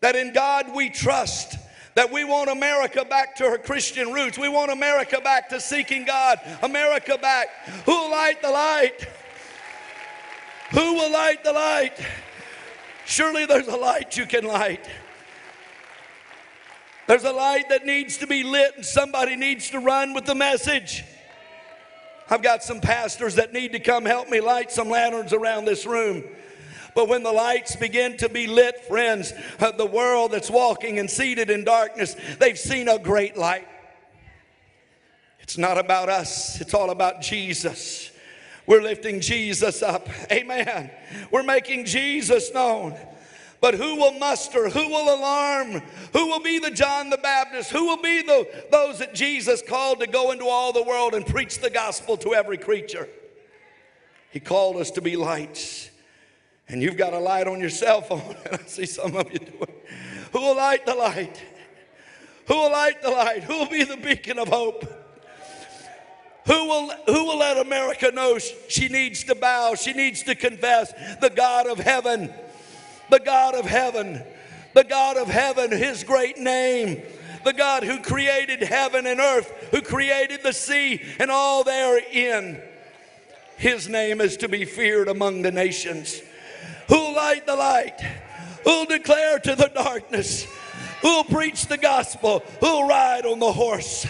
[0.00, 1.56] that in God we trust.
[1.94, 4.38] That we want America back to her Christian roots.
[4.38, 6.40] We want America back to seeking God.
[6.62, 7.48] America back.
[7.84, 9.06] Who light the light?
[10.72, 11.98] Who will light the light?
[13.04, 14.88] Surely there's a light you can light.
[17.06, 20.34] There's a light that needs to be lit, and somebody needs to run with the
[20.34, 21.04] message.
[22.30, 25.84] I've got some pastors that need to come help me light some lanterns around this
[25.84, 26.24] room.
[26.94, 31.10] But when the lights begin to be lit, friends, uh, the world that's walking and
[31.10, 33.68] seated in darkness, they've seen a great light.
[35.40, 38.11] It's not about us, it's all about Jesus.
[38.66, 40.08] We're lifting Jesus up.
[40.30, 40.90] Amen.
[41.30, 42.96] We're making Jesus known.
[43.60, 44.68] But who will muster?
[44.68, 45.82] Who will alarm?
[46.12, 47.70] Who will be the John the Baptist?
[47.70, 51.24] Who will be the, those that Jesus called to go into all the world and
[51.24, 53.08] preach the gospel to every creature?
[54.30, 55.90] He called us to be lights.
[56.68, 58.34] And you've got a light on your cell phone.
[58.52, 59.60] I see some of you doing.
[59.60, 59.86] It.
[60.32, 61.40] Who will light the light?
[62.46, 63.44] Who will light the light?
[63.44, 65.01] Who will be the beacon of hope?
[66.46, 69.74] Who will, who will let America know she needs to bow?
[69.74, 72.32] She needs to confess the God of heaven,
[73.10, 74.22] the God of heaven,
[74.74, 77.02] the God of heaven, His great name,
[77.44, 82.60] the God who created heaven and earth, who created the sea and all therein.
[83.56, 86.20] His name is to be feared among the nations.
[86.88, 88.00] Who'll light the light?
[88.64, 90.46] Who'll declare to the darkness?
[91.02, 92.40] Who'll preach the gospel?
[92.60, 94.06] Who'll ride on the horse?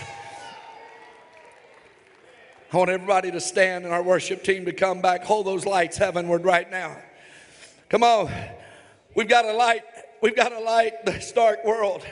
[2.73, 5.25] I want everybody to stand and our worship team to come back.
[5.25, 6.97] Hold those lights heavenward right now.
[7.91, 8.33] Come on.
[9.14, 9.83] We've got a light.
[10.23, 12.03] We've got to light the stark world.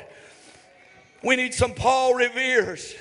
[1.24, 2.94] We need some Paul Reveres.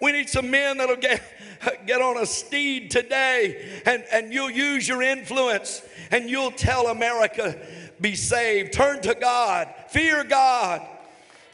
[0.00, 1.20] We need some men that'll get,
[1.86, 5.82] get on a steed today and, and you'll use your influence
[6.12, 7.58] and you'll tell America,
[8.00, 8.72] be saved.
[8.72, 9.66] Turn to God.
[9.88, 10.86] Fear God.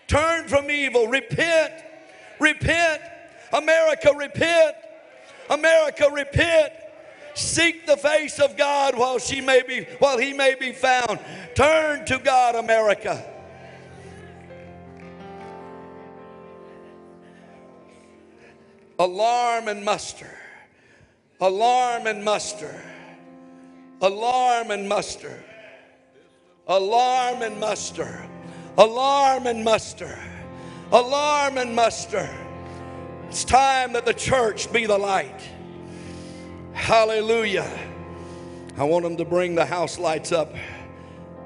[0.07, 1.07] Turn from evil.
[1.07, 1.73] Repent.
[2.39, 3.01] Repent.
[3.55, 4.75] America, repent.
[5.51, 6.73] America, repent.
[7.35, 11.21] Seek the face of God while she may be while he may be found.
[11.55, 13.25] Turn to God, America.
[18.99, 20.37] Alarm and muster.
[21.41, 22.83] Alarm and muster.
[24.03, 25.45] Alarm and muster.
[26.67, 28.29] Alarm and muster.
[28.77, 30.19] Alarm and muster.
[30.91, 32.29] Alarm and muster.
[33.29, 35.43] It's time that the church be the light.
[36.73, 37.71] Hallelujah.
[38.79, 40.55] I want them to bring the house lights up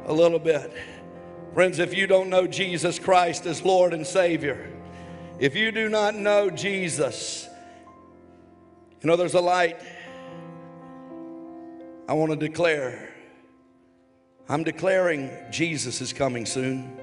[0.06, 0.72] a little bit.
[1.54, 4.70] Friends, if you don't know Jesus Christ as Lord and Savior,
[5.40, 7.48] if you do not know Jesus,
[9.00, 9.80] you know there's a light.
[12.08, 13.12] I want to declare,
[14.48, 16.96] I'm declaring Jesus is coming soon.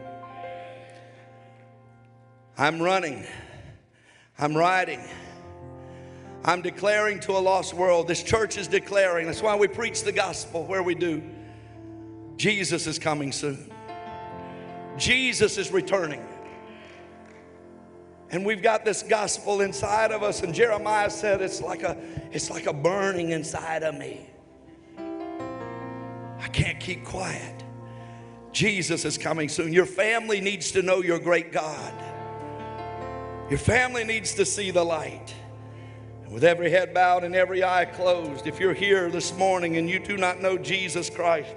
[2.58, 3.28] I'm running.
[4.40, 5.02] I'm writing.
[6.46, 8.08] I'm declaring to a lost world.
[8.08, 9.26] This church is declaring.
[9.26, 11.22] That's why we preach the gospel where we do.
[12.38, 13.70] Jesus is coming soon.
[14.98, 16.26] Jesus is returning.
[18.32, 20.42] And we've got this gospel inside of us.
[20.42, 21.98] And Jeremiah said it's like a
[22.32, 24.30] it's like a burning inside of me.
[24.98, 27.64] I can't keep quiet.
[28.54, 29.74] Jesus is coming soon.
[29.74, 31.94] Your family needs to know your great God.
[33.50, 35.34] Your family needs to see the light.
[36.24, 39.90] And with every head bowed and every eye closed, if you're here this morning and
[39.90, 41.56] you do not know Jesus Christ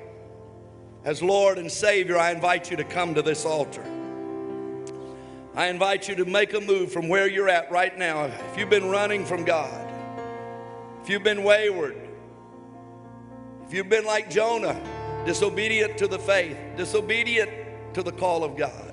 [1.05, 3.85] as Lord and Savior, I invite you to come to this altar.
[5.55, 8.25] I invite you to make a move from where you're at right now.
[8.25, 9.89] If you've been running from God,
[11.03, 11.97] if you've been wayward,
[13.67, 14.81] if you've been like Jonah,
[15.27, 17.51] disobedient to the faith, disobedient
[17.95, 18.92] to the call of God,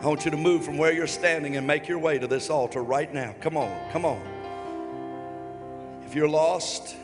[0.00, 2.50] I want you to move from where you're standing and make your way to this
[2.50, 3.34] altar right now.
[3.40, 4.22] Come on, come on.
[6.06, 6.94] If you're lost,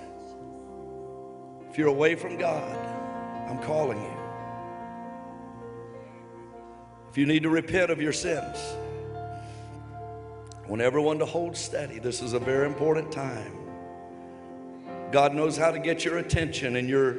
[1.68, 2.76] if you're away from God,
[3.50, 4.16] I'm calling you.
[7.10, 8.56] If you need to repent of your sins,
[10.64, 11.98] I want everyone to hold steady.
[11.98, 13.58] This is a very important time.
[15.10, 17.16] God knows how to get your attention, and your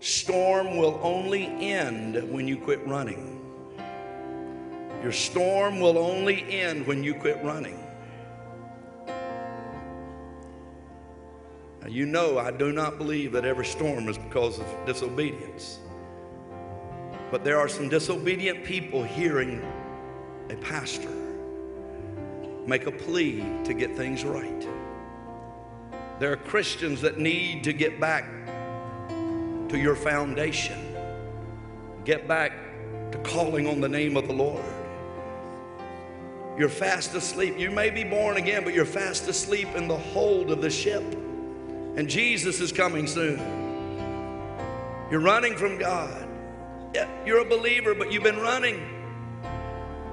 [0.00, 3.39] storm will only end when you quit running.
[5.02, 7.78] Your storm will only end when you quit running.
[11.80, 15.78] Now, you know, I do not believe that every storm is because of disobedience.
[17.30, 19.62] But there are some disobedient people hearing
[20.50, 21.08] a pastor
[22.66, 24.68] make a plea to get things right.
[26.18, 28.28] There are Christians that need to get back
[29.08, 30.94] to your foundation,
[32.04, 32.52] get back
[33.12, 34.64] to calling on the name of the Lord.
[36.58, 37.58] You're fast asleep.
[37.58, 41.02] You may be born again, but you're fast asleep in the hold of the ship.
[41.96, 43.38] And Jesus is coming soon.
[45.10, 46.28] You're running from God.
[47.24, 48.80] You're a believer, but you've been running.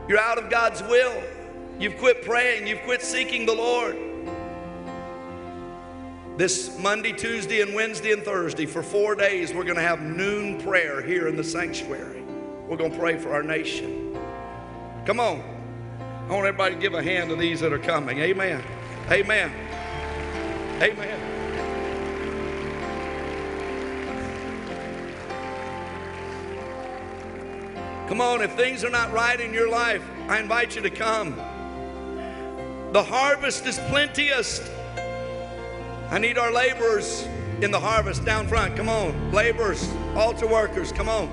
[0.08, 1.22] You're out of God's will.
[1.80, 2.66] You've quit praying.
[2.66, 3.98] You've quit seeking the Lord.
[6.38, 10.62] This Monday, Tuesday, and Wednesday and Thursday, for four days, we're going to have noon
[10.62, 12.22] prayer here in the sanctuary.
[12.68, 14.16] We're going to pray for our nation.
[15.06, 15.57] Come on.
[16.28, 18.20] I want everybody to give a hand to these that are coming.
[18.20, 18.62] Amen.
[19.10, 19.50] Amen.
[20.82, 21.28] Amen.
[28.10, 31.36] Come on, if things are not right in your life, I invite you to come.
[32.92, 34.70] The harvest is plenteous.
[36.10, 37.26] I need our laborers
[37.62, 38.76] in the harvest down front.
[38.76, 41.30] Come on, laborers, altar workers, come on.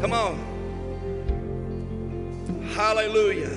[0.00, 0.49] Come on.
[2.80, 3.50] Hallelujah.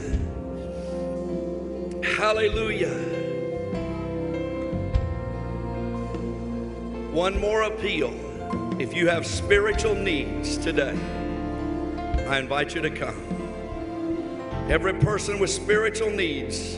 [2.18, 2.94] Hallelujah.
[7.14, 8.14] One more appeal.
[8.82, 10.94] If you have spiritual needs today,
[12.28, 13.16] I invite you to come.
[14.70, 16.78] Every person with spiritual needs,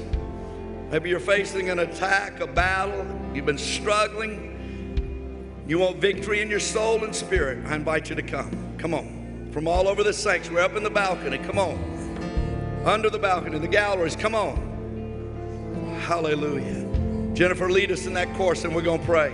[0.92, 6.60] maybe you're facing an attack, a battle, you've been struggling, you want victory in your
[6.60, 8.78] soul and spirit, I invite you to come.
[8.78, 9.50] Come on.
[9.52, 11.95] From all over the sanctuary, we're up in the balcony, come on.
[12.86, 15.98] Under the balcony, the galleries, come on.
[16.02, 17.34] Hallelujah.
[17.34, 19.34] Jennifer, lead us in that course and we're going to pray.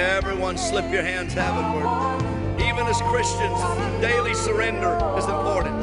[0.00, 1.84] Everyone, slip your hands heavenward.
[2.58, 3.60] Even as Christians,
[4.00, 5.76] daily surrender is important.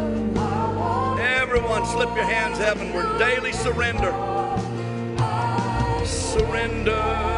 [1.19, 3.19] Everyone, slip your hands heavenward.
[3.19, 4.11] Daily surrender.
[6.03, 7.36] Surrender.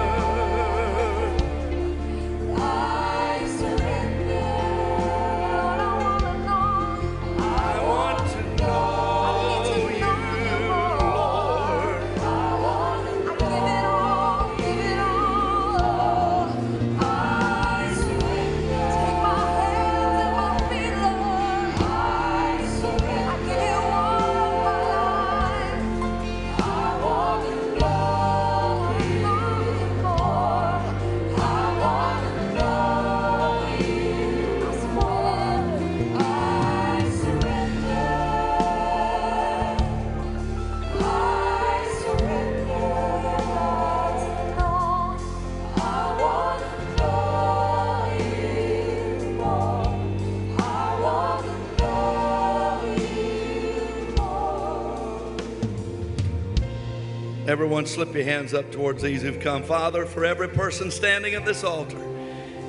[57.70, 59.62] Everyone, slip your hands up towards these who've come.
[59.62, 62.02] Father, for every person standing at this altar,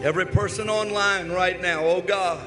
[0.02, 2.46] every person online right now, oh God,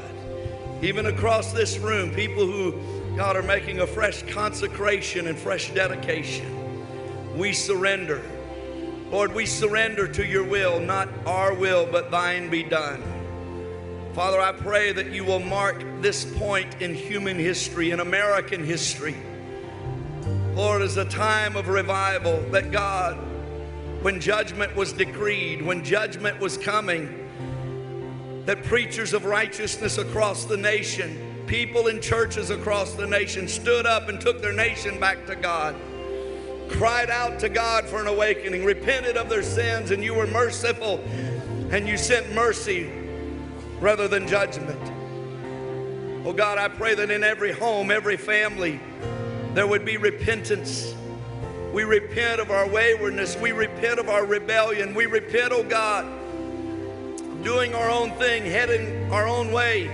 [0.84, 2.80] even across this room, people who,
[3.18, 8.22] God, are making a fresh consecration and fresh dedication, we surrender.
[9.10, 13.02] Lord, we surrender to your will, not our will, but thine be done.
[14.14, 19.16] Father, I pray that you will mark this point in human history, in American history.
[20.56, 23.18] Lord, as a time of revival that God,
[24.04, 27.28] when judgment was decreed, when judgment was coming,
[28.46, 34.10] that preachers of righteousness across the nation, people in churches across the nation stood up
[34.10, 35.76] and took their nation back to God,
[36.70, 41.04] cried out to God for an awakening, repented of their sins, and you were merciful
[41.72, 42.92] and you sent mercy
[43.80, 44.80] rather than judgment.
[46.28, 48.80] Oh God, I pray that in every home, every family,
[49.54, 50.96] there would be repentance.
[51.72, 53.38] We repent of our waywardness.
[53.38, 54.94] We repent of our rebellion.
[54.94, 56.06] We repent, oh God,
[57.44, 59.88] doing our own thing, heading our own way.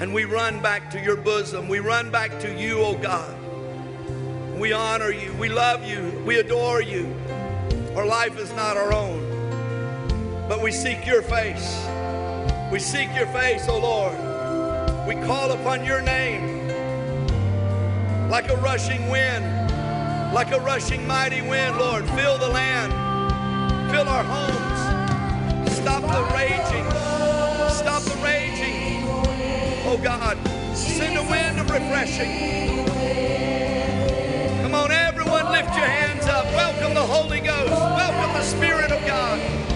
[0.00, 1.68] And we run back to your bosom.
[1.68, 3.36] We run back to you, oh God.
[4.58, 5.32] We honor you.
[5.34, 6.22] We love you.
[6.26, 7.14] We adore you.
[7.94, 11.84] Our life is not our own, but we seek your face.
[12.72, 14.16] We seek your face, O Lord.
[15.08, 16.57] We call upon your name
[18.28, 19.44] like a rushing wind,
[20.34, 22.04] like a rushing mighty wind, Lord.
[22.10, 22.92] Fill the land,
[23.90, 25.72] fill our homes.
[25.72, 26.84] Stop the raging,
[27.70, 29.02] stop the raging.
[29.86, 30.36] Oh God,
[30.76, 32.84] send a wind of refreshing.
[34.62, 36.44] Come on, everyone, lift your hands up.
[36.46, 37.70] Welcome the Holy Ghost.
[37.70, 39.67] Welcome the Spirit of God.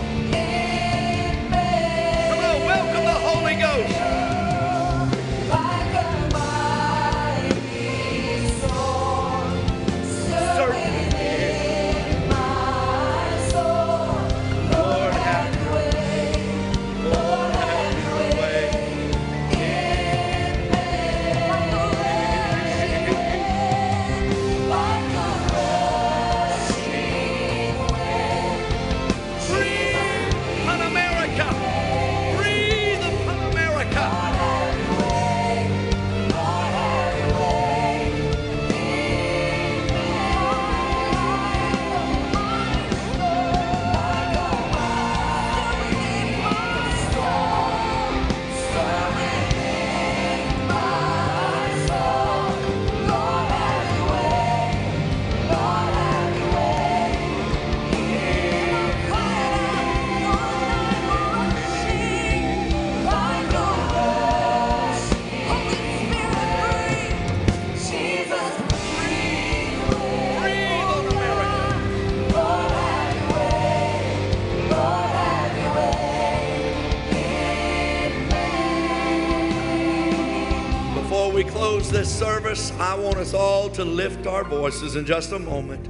[82.52, 85.88] I want us all to lift our voices in just a moment,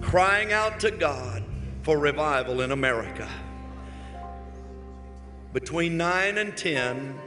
[0.00, 1.42] crying out to God
[1.82, 3.28] for revival in America.
[5.52, 7.18] Between 9 and 10,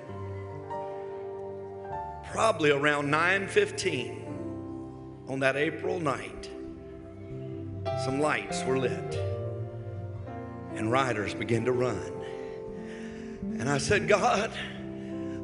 [2.31, 4.23] probably around 9:15
[5.27, 6.49] on that April night,
[8.05, 9.19] some lights were lit
[10.75, 12.13] and riders began to run.
[13.59, 14.49] And I said, God,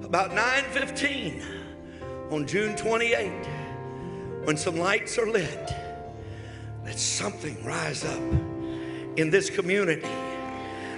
[0.01, 1.62] about 9:15
[2.33, 3.31] on June 28,
[4.45, 5.71] when some lights are lit,
[6.83, 8.19] let something rise up
[9.17, 10.09] in this community.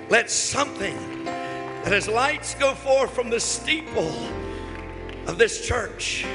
[0.10, 4.16] Let something that as lights go forth from the steeple
[5.28, 6.26] of this church,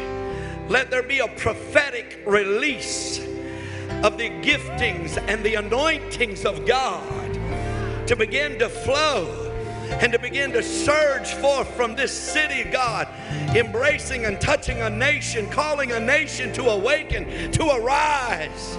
[0.68, 3.20] let there be a prophetic release
[4.04, 7.32] of the giftings and the anointings of God
[8.06, 9.39] to begin to flow
[10.00, 13.08] and to begin to surge forth from this city, God,
[13.54, 18.76] embracing and touching a nation, calling a nation to awaken, to arise.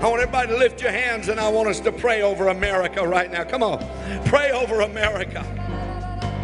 [0.00, 3.06] I want everybody to lift your hands and I want us to pray over America
[3.06, 3.44] right now.
[3.44, 3.78] Come on,
[4.24, 5.42] pray over America.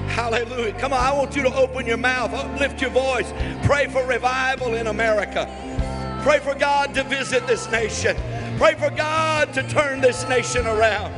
[0.09, 0.73] Hallelujah.
[0.75, 3.33] Come on, I want you to open your mouth, lift your voice.
[3.63, 5.47] Pray for revival in America.
[6.23, 8.17] Pray for God to visit this nation.
[8.59, 11.15] Pray for God to turn this nation around.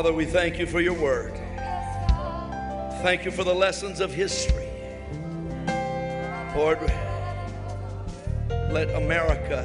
[0.00, 1.34] Father, we thank you for your word.
[3.02, 4.66] Thank you for the lessons of history.
[6.56, 6.80] Lord,
[8.70, 9.62] let America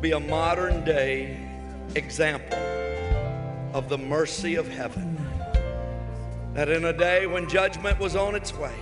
[0.00, 1.36] be a modern day
[1.96, 2.56] example
[3.74, 5.18] of the mercy of heaven.
[6.54, 8.78] That in a day when judgment was on its way,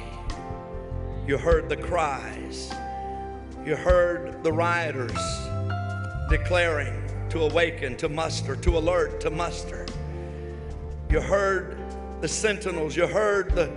[1.26, 2.70] you heard the cries
[3.64, 5.16] You heard the rioters
[6.28, 6.92] declaring
[7.30, 9.86] to awaken, to muster, to alert, to muster.
[11.10, 11.76] You heard
[12.20, 13.68] the sentinels, you heard the,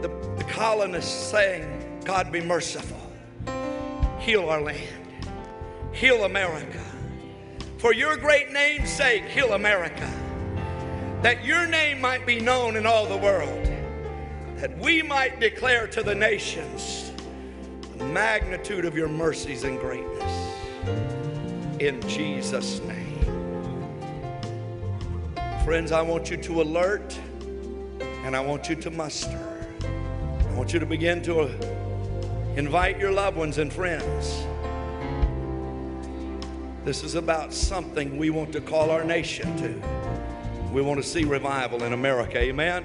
[0.00, 2.98] the, the colonists saying, God be merciful,
[4.18, 4.80] heal our land,
[5.92, 6.80] heal America.
[7.78, 10.10] For your great name's sake, heal America.
[11.22, 13.70] That your name might be known in all the world.
[14.56, 17.12] That we might declare to the nations
[17.96, 20.54] the magnitude of your mercies and greatness.
[21.78, 23.01] In Jesus' name.
[25.64, 27.16] Friends, I want you to alert
[28.24, 29.38] and I want you to muster.
[29.84, 31.42] I want you to begin to
[32.56, 34.44] invite your loved ones and friends.
[36.84, 40.72] This is about something we want to call our nation to.
[40.72, 42.38] We want to see revival in America.
[42.38, 42.84] Amen.